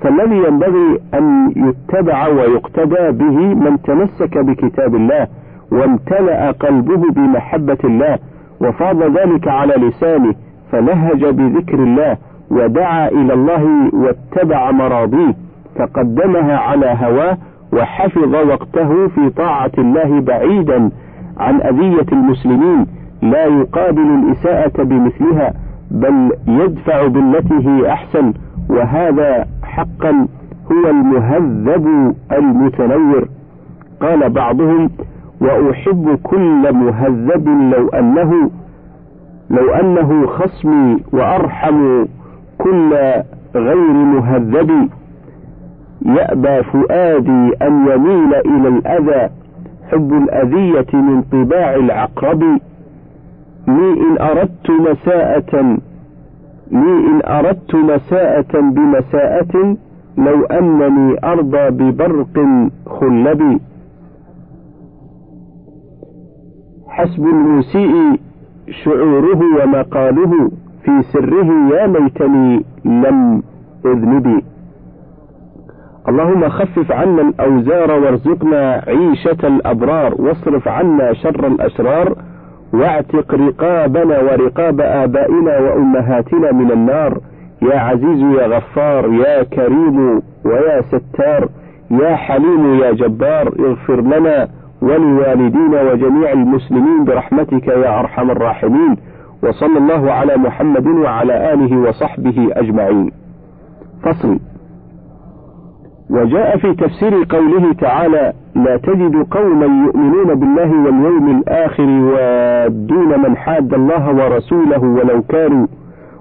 [0.02, 5.26] فالذي ينبغي أن يتبع ويقتدى به من تمسك بكتاب الله
[5.72, 8.18] وامتلأ قلبه بمحبة الله
[8.60, 10.34] وفاض ذلك على لسانه
[10.72, 12.16] فلهج بذكر الله
[12.50, 15.34] ودعا إلى الله واتبع مراضيه
[15.78, 17.38] فقدمها على هواه
[17.72, 20.90] وحفظ وقته في طاعة الله بعيدا
[21.38, 22.86] عن أذية المسلمين
[23.22, 25.52] لا يقابل الإساءة بمثلها
[25.90, 28.32] بل يدفع بالتي هي أحسن
[28.70, 30.26] وهذا حقا
[30.72, 33.28] هو المهذب المتنور.
[34.00, 34.90] قال بعضهم
[35.40, 38.50] وأحب كل مهذب لو أنه
[39.50, 42.04] لو أنه خصمي وأرحم
[42.58, 42.94] كل
[43.54, 44.88] غير مهذب.
[46.06, 49.30] يأبى فؤادي أن يميل إلى الأذى
[49.92, 52.42] حب الأذية من طباع العقرب.
[53.68, 55.78] لي إن أردت مساءة
[56.70, 59.76] لي إن أردت مساءة بمساءة
[60.18, 62.36] لو أنني أرضى ببرق
[62.86, 63.60] خلبي.
[66.88, 68.20] حسب المسيء
[68.84, 70.50] شعوره ومقاله
[70.84, 73.42] في سره يا ليتني لم
[73.86, 74.44] أذنبي
[76.08, 82.16] اللهم خفف عنا الأوزار وارزقنا عيشة الأبرار واصرف عنا شر الأشرار
[82.72, 87.18] واعتق رقابنا ورقاب آبائنا وأمهاتنا من النار.
[87.62, 91.48] يا عزيز يا غفار يا كريم ويا ستار
[91.90, 94.48] يا حليم يا جبار اغفر لنا
[94.82, 98.96] ولوالدينا وجميع المسلمين برحمتك يا أرحم الراحمين.
[99.42, 103.10] وصلى الله على محمد وعلى آله وصحبه أجمعين.
[104.02, 104.38] فصل.
[106.10, 113.74] وجاء في تفسير قوله تعالى لا تجد قوما يؤمنون بالله واليوم الآخر يوادون من حاد
[113.74, 115.66] الله ورسوله ولو كانوا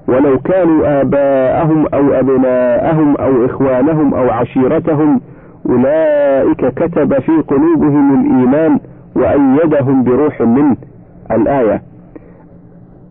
[0.07, 5.21] ولو كانوا آباءهم أو أبناءهم أو إخوانهم أو عشيرتهم
[5.69, 8.79] أولئك كتب في قلوبهم الإيمان
[9.15, 10.75] وأيدهم بروح منه.
[11.31, 11.81] الآية.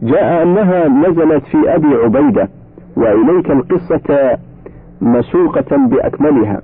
[0.03, 2.49] جاء أنها نزلت في أبي عبيدة
[2.97, 4.39] وإليك القصة
[5.01, 6.61] مسوقة بأكملها.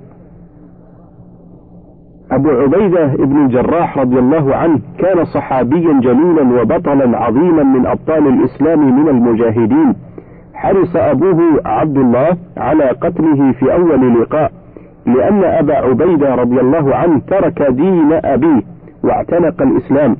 [2.35, 8.99] أبو عبيدة ابن الجراح رضي الله عنه كان صحابيا جليلا وبطلا عظيما من أبطال الإسلام
[8.99, 9.95] من المجاهدين.
[10.53, 14.51] حرص أبوه عبد الله على قتله في أول لقاء
[15.05, 18.61] لأن أبا عبيدة رضي الله عنه ترك دين أبيه
[19.03, 20.15] واعتنق الإسلام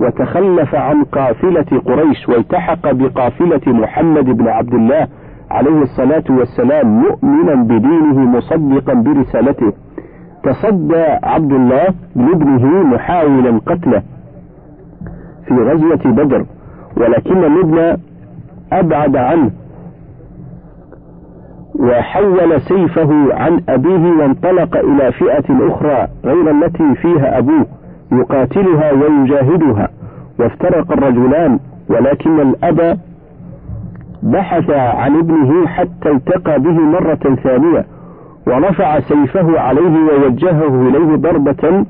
[0.00, 5.08] وتخلف عن قافلة قريش والتحق بقافلة محمد بن عبد الله
[5.50, 9.72] عليه الصلاة والسلام مؤمنا بدينه مصدقا برسالته.
[10.44, 14.02] تصدى عبد الله لابنه محاولا قتله
[15.48, 16.46] في غزوة بدر
[16.96, 17.96] ولكن الابن
[18.72, 19.50] أبعد عنه
[21.74, 27.66] وحول سيفه عن أبيه وانطلق إلى فئة أخرى غير التي فيها أبوه
[28.12, 29.88] يقاتلها ويجاهدها
[30.38, 31.58] وافترق الرجلان
[31.90, 32.98] ولكن الأب
[34.22, 37.84] بحث عن ابنه حتى التقى به مرة ثانية.
[38.46, 41.84] ورفع سيفه عليه ووجهه إليه ضربة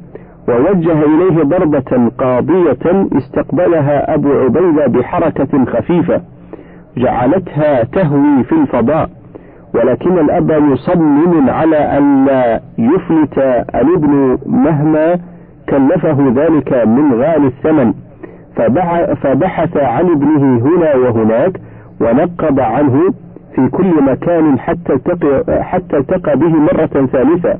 [0.49, 6.21] ووجه إليه ضربة قاضية استقبلها أبو عبيدة بحركة خفيفة
[6.97, 9.11] جعلتها تهوي في الفضاء
[9.75, 13.38] ولكن الأب مصمم على أن لا يفلت
[13.75, 15.19] الابن مهما
[15.69, 17.95] كلفه ذلك من غالي الثمن.
[19.23, 21.61] فبحث عن ابنه هنا وهناك
[22.01, 23.14] ونقب عنه
[23.55, 27.59] في كل مكان حتى التقى, حتى التقى به مرة ثالثة.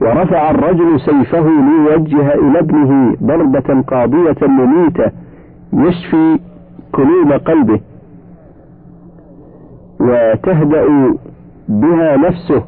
[0.00, 5.10] ورفع الرجل سيفه ليوجه إلى ابنه ضربة قاضية مميتة
[5.72, 6.38] يشفي
[6.92, 7.80] كلوب قلبه.
[10.00, 11.14] وتهدأ
[11.68, 12.62] بها نفسه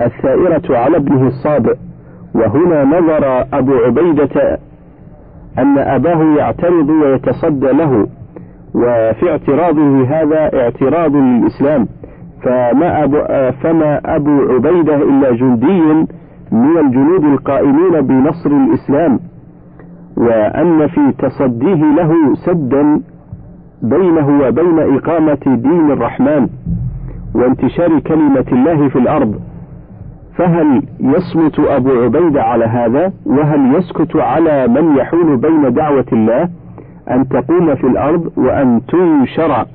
[0.00, 1.76] الثائرة على ابنه الصابئ
[2.34, 4.58] وهنا نظر أبو عبيدة
[5.58, 8.06] أن أباه يعترض ويتصدى له.
[8.74, 11.86] وفي اعتراضه هذا اعتراض للإسلام.
[12.42, 13.18] فما أبو,
[13.62, 15.82] فما أبو عبيدة إلا جندي
[16.52, 19.20] من الجنود القائمين بنصر الإسلام.
[20.16, 23.00] وأن في تصديه له سدا
[23.82, 26.48] بينه وبين إقامة دين الرحمن
[27.34, 29.40] وانتشار كلمة الله في الأرض.
[30.36, 36.48] فهل يصمت أبو عبيدة على هذا؟ وهل يسكت على من يحول بين دعوة الله؟
[37.10, 39.66] أن تقوم في الأرض وأن تنشر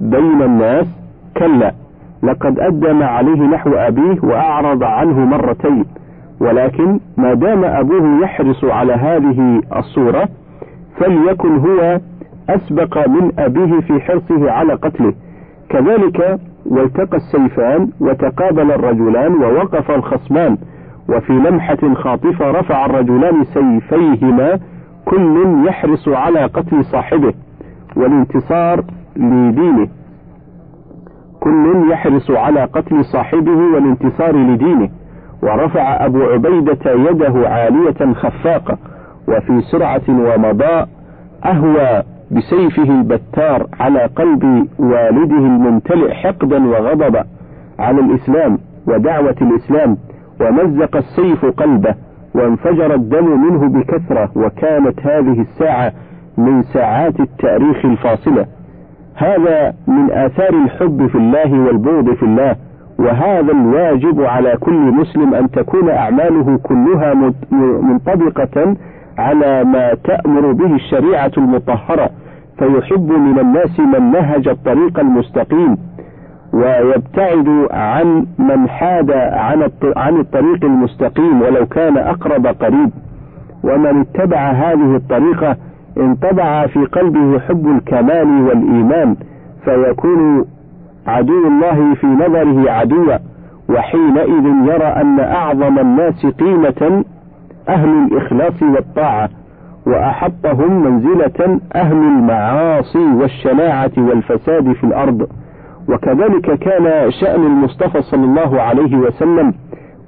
[0.00, 0.86] بين الناس
[1.36, 1.72] كلا
[2.22, 5.84] لقد أدى ما عليه نحو أبيه وأعرض عنه مرتين
[6.40, 10.28] ولكن ما دام أبوه يحرص على هذه الصورة
[10.98, 12.00] فليكن هو
[12.50, 15.14] أسبق من أبيه في حرصه على قتله.
[15.68, 20.56] كذلك والتقى السيفان وتقابل الرجلان ووقف الخصمان
[21.08, 24.58] وفي لمحة خاطفة رفع الرجلان سيفيهما
[25.06, 27.34] كل يحرص على قتل صاحبه
[27.96, 28.84] والانتصار
[29.16, 29.88] لدينه.
[31.40, 34.88] كل يحرص على قتل صاحبه والانتصار لدينه.
[35.42, 38.78] ورفع أبو عبيدة يده عالية خفاقة
[39.28, 40.88] وفي سرعة ومضاء
[41.44, 47.24] أهوى بسيفه البتار على قلب والده الممتلئ حقدا وغضبا
[47.78, 49.96] على الإسلام ودعوة الإسلام
[50.40, 51.94] ومزق السيف قلبه.
[52.36, 55.92] وانفجر الدم منه بكثرة وكانت هذه الساعة
[56.38, 58.46] من ساعات التأريخ الفاصلة.
[59.14, 62.56] هذا من آثار الحب في الله والبغض في الله
[62.98, 67.32] وهذا الواجب على كل مسلم أن تكون أعماله كلها
[67.82, 68.76] منطبقة
[69.18, 72.10] على ما تأمر به الشريعة المطهرة.
[72.58, 75.76] فيحب من الناس من نهج الطريق المستقيم.
[76.56, 82.90] ويبتعد عن من حاد عن عن الطريق المستقيم ولو كان أقرب قريب.
[83.64, 85.56] ومن اتبع هذه الطريقة
[85.98, 89.16] انطبع في قلبه حب الكمال والإيمان
[89.64, 90.44] فيكون
[91.06, 93.16] عدو الله في نظره عدوا
[93.68, 97.04] وحينئذ يرى أن أعظم الناس قيمة
[97.68, 99.28] أهل الإخلاص والطاعة
[99.86, 105.28] وأحطهم منزلة أهل المعاصي والشناعة والفساد في الأرض.
[105.88, 109.54] وكذلك كان شأن المصطفى صلى الله عليه وسلم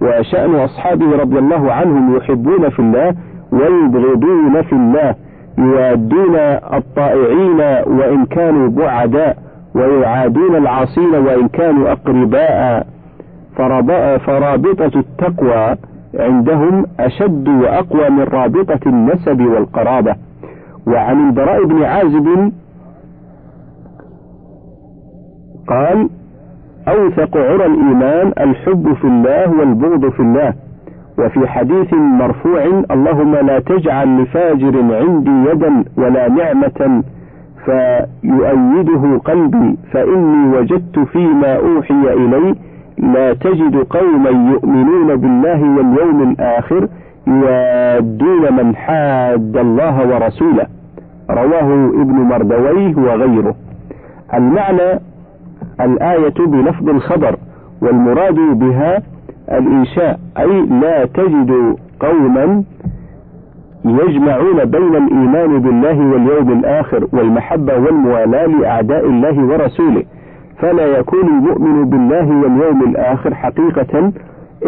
[0.03, 3.15] وشأن أصحابه رضي الله عنهم يحبون في الله
[3.53, 5.15] ويبغضون في الله
[5.59, 6.37] يوادون
[6.73, 9.37] الطائعين وإن كانوا بعداء
[9.75, 12.87] ويعادون العاصين وإن كانوا أقرباء.
[14.19, 15.77] فرابطة التقوى
[16.15, 20.15] عندهم أشد وأقوى من رابطة النسب والقرابة.
[20.87, 22.53] وعن البراء بن عازب
[25.69, 26.09] قال
[26.89, 30.53] أوثق عرى الإيمان الحب في الله والبغض في الله.
[31.19, 37.03] وفي حديث مرفوع اللهم لا تجعل لفاجر عندي يدا ولا نعمة
[37.65, 42.55] فيؤيده قلبي فإني وجدت فيما أوحي إلي.
[42.99, 46.89] لا تجد قوما يؤمنون بالله واليوم الآخر
[47.27, 50.67] يوادون من حاد الله ورسوله.
[51.31, 53.55] رواه ابن مردويه وغيره.
[54.35, 55.01] المعنى
[55.81, 57.37] الآية بلفظ الخبر
[57.83, 59.03] والمراد بها
[59.53, 62.63] الإنشاء أي لا تجد قوما
[63.85, 70.03] يجمعون بين الإيمان بالله واليوم الآخر والمحبة والموالاة لأعداء الله ورسوله.
[70.59, 74.13] فلا يكون المؤمن بالله واليوم الآخر حقيقة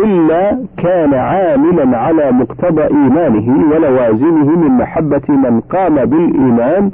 [0.04, 6.90] إلا كان عاملا على مقتضى إيمانه ولوازمه من محبة من قام بالإيمان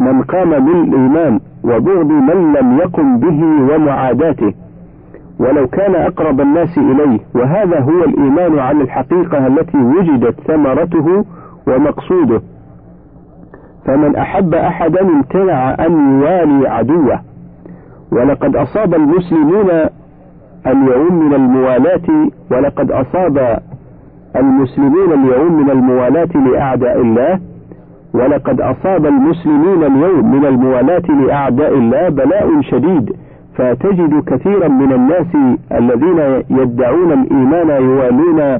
[0.00, 1.40] من قام بالإيمان.
[1.64, 3.42] وبغض من لم يقم به
[3.74, 4.54] ومعاداته.
[5.38, 7.20] ولو كان أقرب الناس إليه.
[7.34, 11.24] وهذا هو الإيمان على الحقيقة التي وجدت ثمرته
[11.66, 12.42] ومقصوده.
[13.86, 17.20] فمن أحب أحدا امتنع أن يوالي عدوه.
[18.12, 19.70] ولقد أصاب المسلمون
[20.66, 22.28] اليوم من الموالاة.
[22.50, 23.58] ولقد أصاب
[24.36, 27.40] المسلمين اليوم من الموالاة لأعداء الله.
[28.14, 33.12] ولقد أصاب المسلمين اليوم من الموالاة لأعداء الله بلاء شديد
[33.56, 36.18] فتجد كثيرا من الناس الذين
[36.50, 38.58] يدعون الإيمان يوالون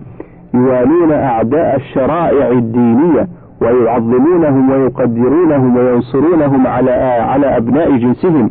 [0.55, 3.28] يوالون أعداء الشرائع الدينية
[3.62, 6.90] ويعظمونهم ويقدرونهم وينصرونهم على
[7.30, 8.50] على أبناء جنسهم.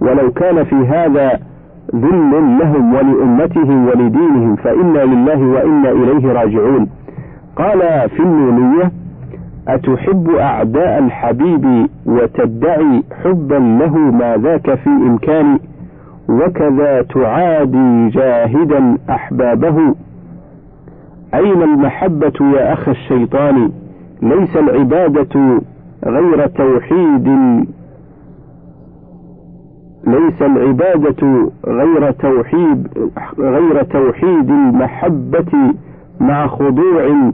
[0.00, 1.38] ولو كان في هذا
[1.94, 6.88] ذل لهم ولأمتهم ولدينهم فإنا لله وإنا إليه راجعون.
[7.56, 8.90] قال في النونية
[9.74, 15.58] أتحب أعداء الحبيب وتدعي حبا له ما ذاك في إمكاني
[16.28, 19.94] وكذا تعادي جاهدا أحبابه؟
[21.34, 23.70] أين المحبة يا أخ الشيطان؟
[24.22, 25.60] ليس العبادة
[26.06, 27.28] غير توحيد.
[30.06, 32.88] ليس العبادة غير توحيد
[33.38, 35.74] غير توحيد المحبة
[36.20, 37.30] مع خضوع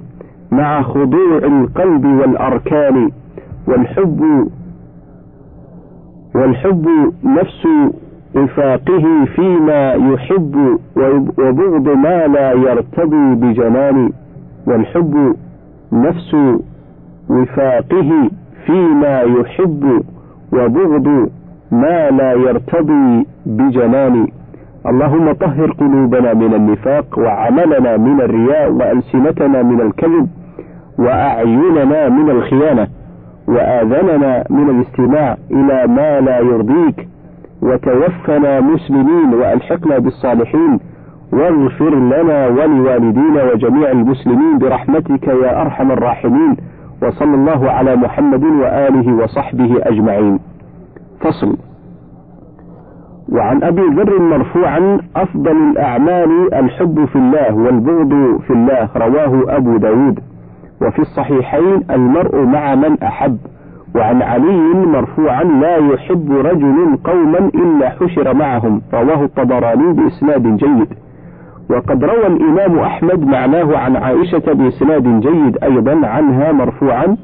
[0.52, 3.10] مع خضوع القلب والأركان
[3.68, 4.48] والحب
[6.34, 6.88] والحب
[7.24, 7.66] نفس
[8.36, 10.78] وفاقه فيما يحب
[11.38, 14.10] وبغض ما لا يرتضي بجنان
[14.66, 15.34] والحب
[15.92, 16.36] نفس
[17.30, 18.30] وفاقه
[18.66, 20.02] فيما يحب
[20.52, 21.30] وبغض
[21.72, 24.26] ما لا يرتضي بجنان.
[24.86, 30.28] اللهم طهر قلوبنا من النفاق وعملنا من الرياء وألسنتنا من الكذب
[30.98, 32.86] وأعيننا من الخيانة
[33.48, 37.08] وآذننا من الاستماع إلى ما لا يرضيك
[37.62, 40.78] وتوفنا مسلمين وألحقنا بالصالحين
[41.32, 46.56] واغفر لنا ولوالدينا وجميع المسلمين برحمتك يا أرحم الراحمين
[47.02, 50.38] وصلى الله على محمد وآله وصحبه أجمعين.
[51.20, 51.56] فصل.
[53.32, 60.20] وعن أبي ذر مرفوعا أفضل الأعمال الحب في الله والبغض في الله رواه أبو داود.
[60.82, 63.38] وفي الصحيحين المرء مع من أحب
[63.94, 70.88] وعن علي مرفوعا لا يحب رجل قوما إلا حشر معهم رواه الطبراني بإسناد جيد.
[71.70, 77.16] وقد روى الإمام أحمد معناه عن عائشة بإسناد جيد أيضا عنها مرفوعا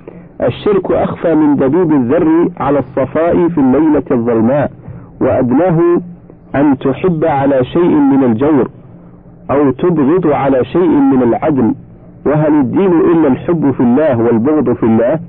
[0.42, 4.70] الشرك أخفى من دبيب الذر على الصفاء في الليلة الظلماء
[5.20, 6.00] وأدناه
[6.54, 8.68] أن تحب على شيء من الجور
[9.50, 11.74] أو تبغض على شيء من العدل.
[12.26, 15.20] وهل الدين إلا الحب في الله والبغض في الله؟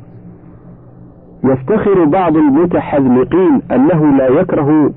[1.43, 4.91] يفتخر بعض المتحذلقين أنه لا يكره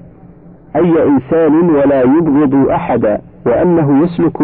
[0.77, 4.43] أي إنسان ولا يبغض أحدا وأنه يسلك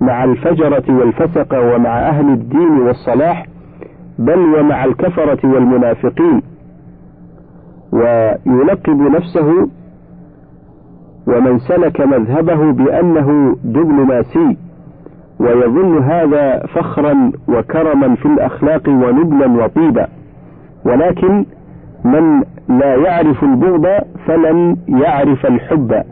[0.00, 3.46] مع الفجرة والفسق ومع أهل الدين والصلاح
[4.18, 6.42] بل ومع الكفرة والمنافقين.
[7.92, 9.68] ويلقب نفسه
[11.26, 14.56] ومن سلك مذهبه بأنه دبلوماسي
[15.40, 20.08] ويظن هذا فخرا وكرما في الأخلاق ونبلا وطيبا.
[20.84, 21.44] ولكن
[22.04, 23.86] من لا يعرف البغض
[24.26, 26.02] فلن يعرف الحب.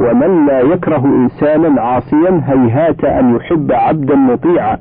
[0.00, 4.78] ومن لا يكره إنسانا عاصيا هيهات أن يحب عبدا مطيعا.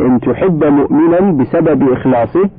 [0.00, 2.50] إن تحب مؤمنا بسبب إخلاصه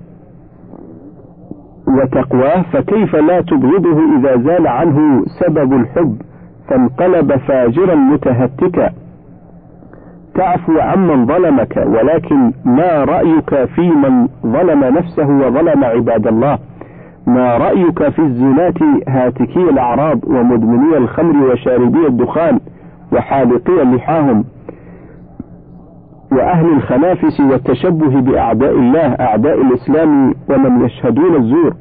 [1.87, 6.21] وتقواه فكيف لا تبغضه إذا زال عنه سبب الحب؟
[6.69, 8.89] فانقلب فاجرا متهتكا.
[10.35, 16.59] تعفو عمن ظلمك ولكن ما رأيك في من ظلم نفسه وظلم عباد الله؟
[17.27, 18.73] ما رأيك في الزناة
[19.07, 22.59] هاتكي الأعراض ومدمني الخمر وشاربي الدخان
[23.13, 24.43] وحالقي لحاهم؟
[26.31, 31.73] وأهل الخنافس والتشبه بأعداء الله أعداء الإسلام ومن يشهدون الزور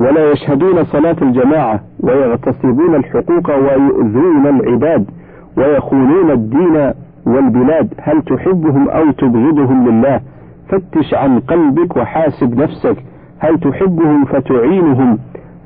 [0.00, 5.10] ولا يشهدون صلاة الجماعة ويغتصبون الحقوق ويؤذون العباد.
[5.56, 6.92] ويخونون الدين
[7.26, 10.20] والبلاد هل تحبهم أو تبغضهم لله؟
[10.68, 12.96] فتش عن قلبك وحاسب نفسك
[13.38, 15.18] هل تحبهم فتعينهم؟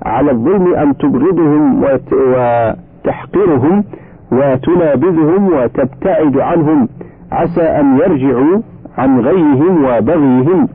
[0.03, 1.83] على الظلم أم تبغضهم
[3.05, 3.85] وتحقرهم
[4.33, 6.89] وتنابذهم وتبتعد عنهم؟
[7.33, 8.61] عسى أن يرجعوا
[8.99, 10.69] عن غيهم وبغيهم.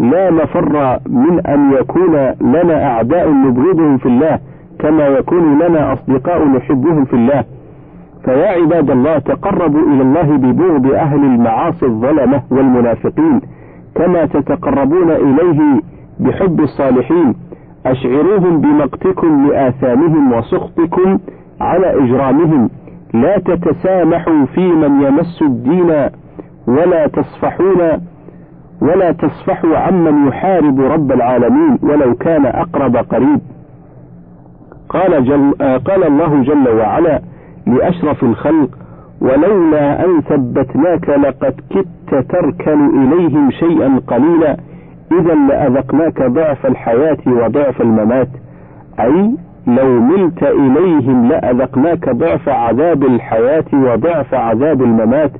[0.00, 4.38] لا مفر من أن يكون لنا أعداء نبغضهم في الله
[4.78, 7.44] كما يكون لنا أصدقاء نحبهم في الله.
[8.24, 13.40] فيا عباد الله تقربوا إلى الله ببغض أهل المعاصي الظلمة والمنافقين
[13.94, 15.80] كما تتقربون إليه
[16.20, 17.34] بحب الصالحين.
[17.86, 21.18] أشعروهم بمقتكم لآثامهم وسخطكم
[21.60, 22.70] على إجرامهم.
[23.14, 25.90] لا تتسامحوا في من يمس الدين
[26.68, 27.80] ولا تصفحون
[28.82, 33.40] ولا تصفحوا عمن يحارب رب العالمين ولو كان أقرب قريب.
[34.88, 37.20] قال, جل قال الله جل وعلا
[37.66, 38.68] لأشرف الخلق
[39.20, 44.56] ولولا أن ثبتناك لقد كدت تركن إليهم شيئا قليلا.
[45.12, 48.28] إذا لأذقناك ضعف الحياة وضعف الممات.
[49.00, 49.30] أي
[49.66, 55.30] لو ملت إليهم لأذقناك ضعف عذاب الحياة وضعف عذاب الممات.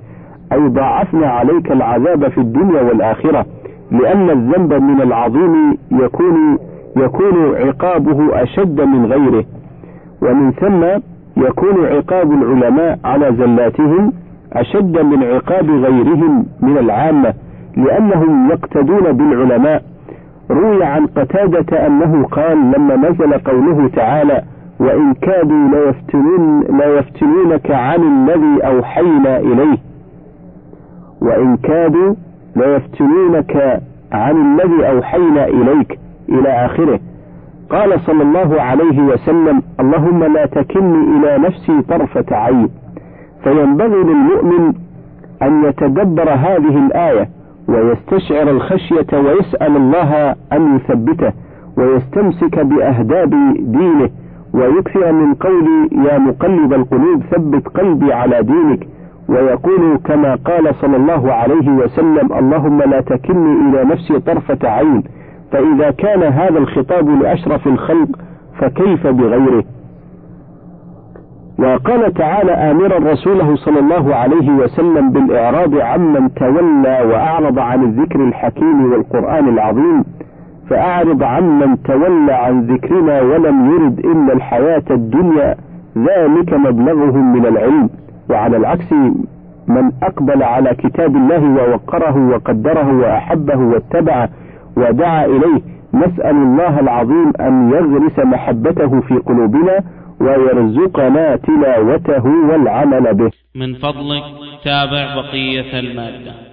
[0.53, 3.47] أي ضاعفنا عليك العذاب في الدنيا والآخرة.
[3.91, 6.59] لأن الذنب من العظيم يكون
[6.97, 9.45] يكون عقابه أشد من غيره.
[10.23, 10.85] ومن ثم
[11.37, 14.13] يكون عقاب العلماء على زلاتهم
[14.53, 17.35] أشد من عقاب غيرهم من العامة
[17.77, 19.83] لأنهم يقتدون بالعلماء.
[20.51, 24.43] روي عن قتادة أنه قال لما نزل قوله تعالى
[24.81, 29.79] وإن كادوا ليفتنون ليفتنونك عن الذي أوحينا إليه.
[31.23, 32.15] وإن كادوا
[32.57, 33.81] ليفتنونك
[34.13, 37.01] عن الذي أوحينا إليك إلى آخره.
[37.71, 42.69] قال صلى الله عليه وسلم اللهم لا تكلني إلى نفسي طرفة عين.
[43.45, 44.73] فينبغي للمؤمن
[45.43, 47.29] أن يتدبر هذه الآية
[47.69, 51.33] ويستشعر الخشية ويسأل الله أن يثبته
[51.77, 54.11] ويستمسك بأهداب دينه
[54.55, 58.87] ويكثر من قول يا مقلب القلوب ثبت قلبي على دينك.
[59.29, 65.03] ويقول كما قال صلى الله عليه وسلم اللهم لا تكلني إلى نفسي طرفة عين.
[65.53, 68.09] فإذا كان هذا الخطاب لأشرف الخلق
[68.59, 69.65] فكيف بغيره؟
[71.59, 78.93] وقال تعالى آمرا رسوله صلى الله عليه وسلم بالإعراض عمن تولى وأعرض عن الذكر الحكيم
[78.93, 80.05] والقرآن العظيم
[80.71, 85.55] فأعرض عمن تولى عن ذكرنا ولم يرد إلا الحياة الدنيا
[85.99, 87.91] ذلك مبلغهم من العلم.
[88.31, 88.93] وعلى العكس
[89.69, 94.29] من أقبل على كتاب الله ووقره وقدره وأحبه واتبعه
[94.77, 95.61] ودعا إليه.
[95.95, 99.85] نسأل الله العظيم أن يغرس محبته في قلوبنا
[100.21, 103.31] ويرزقنا تلاوته والعمل به.
[103.55, 104.23] من فضلك
[104.65, 106.44] تابع بقية المادة.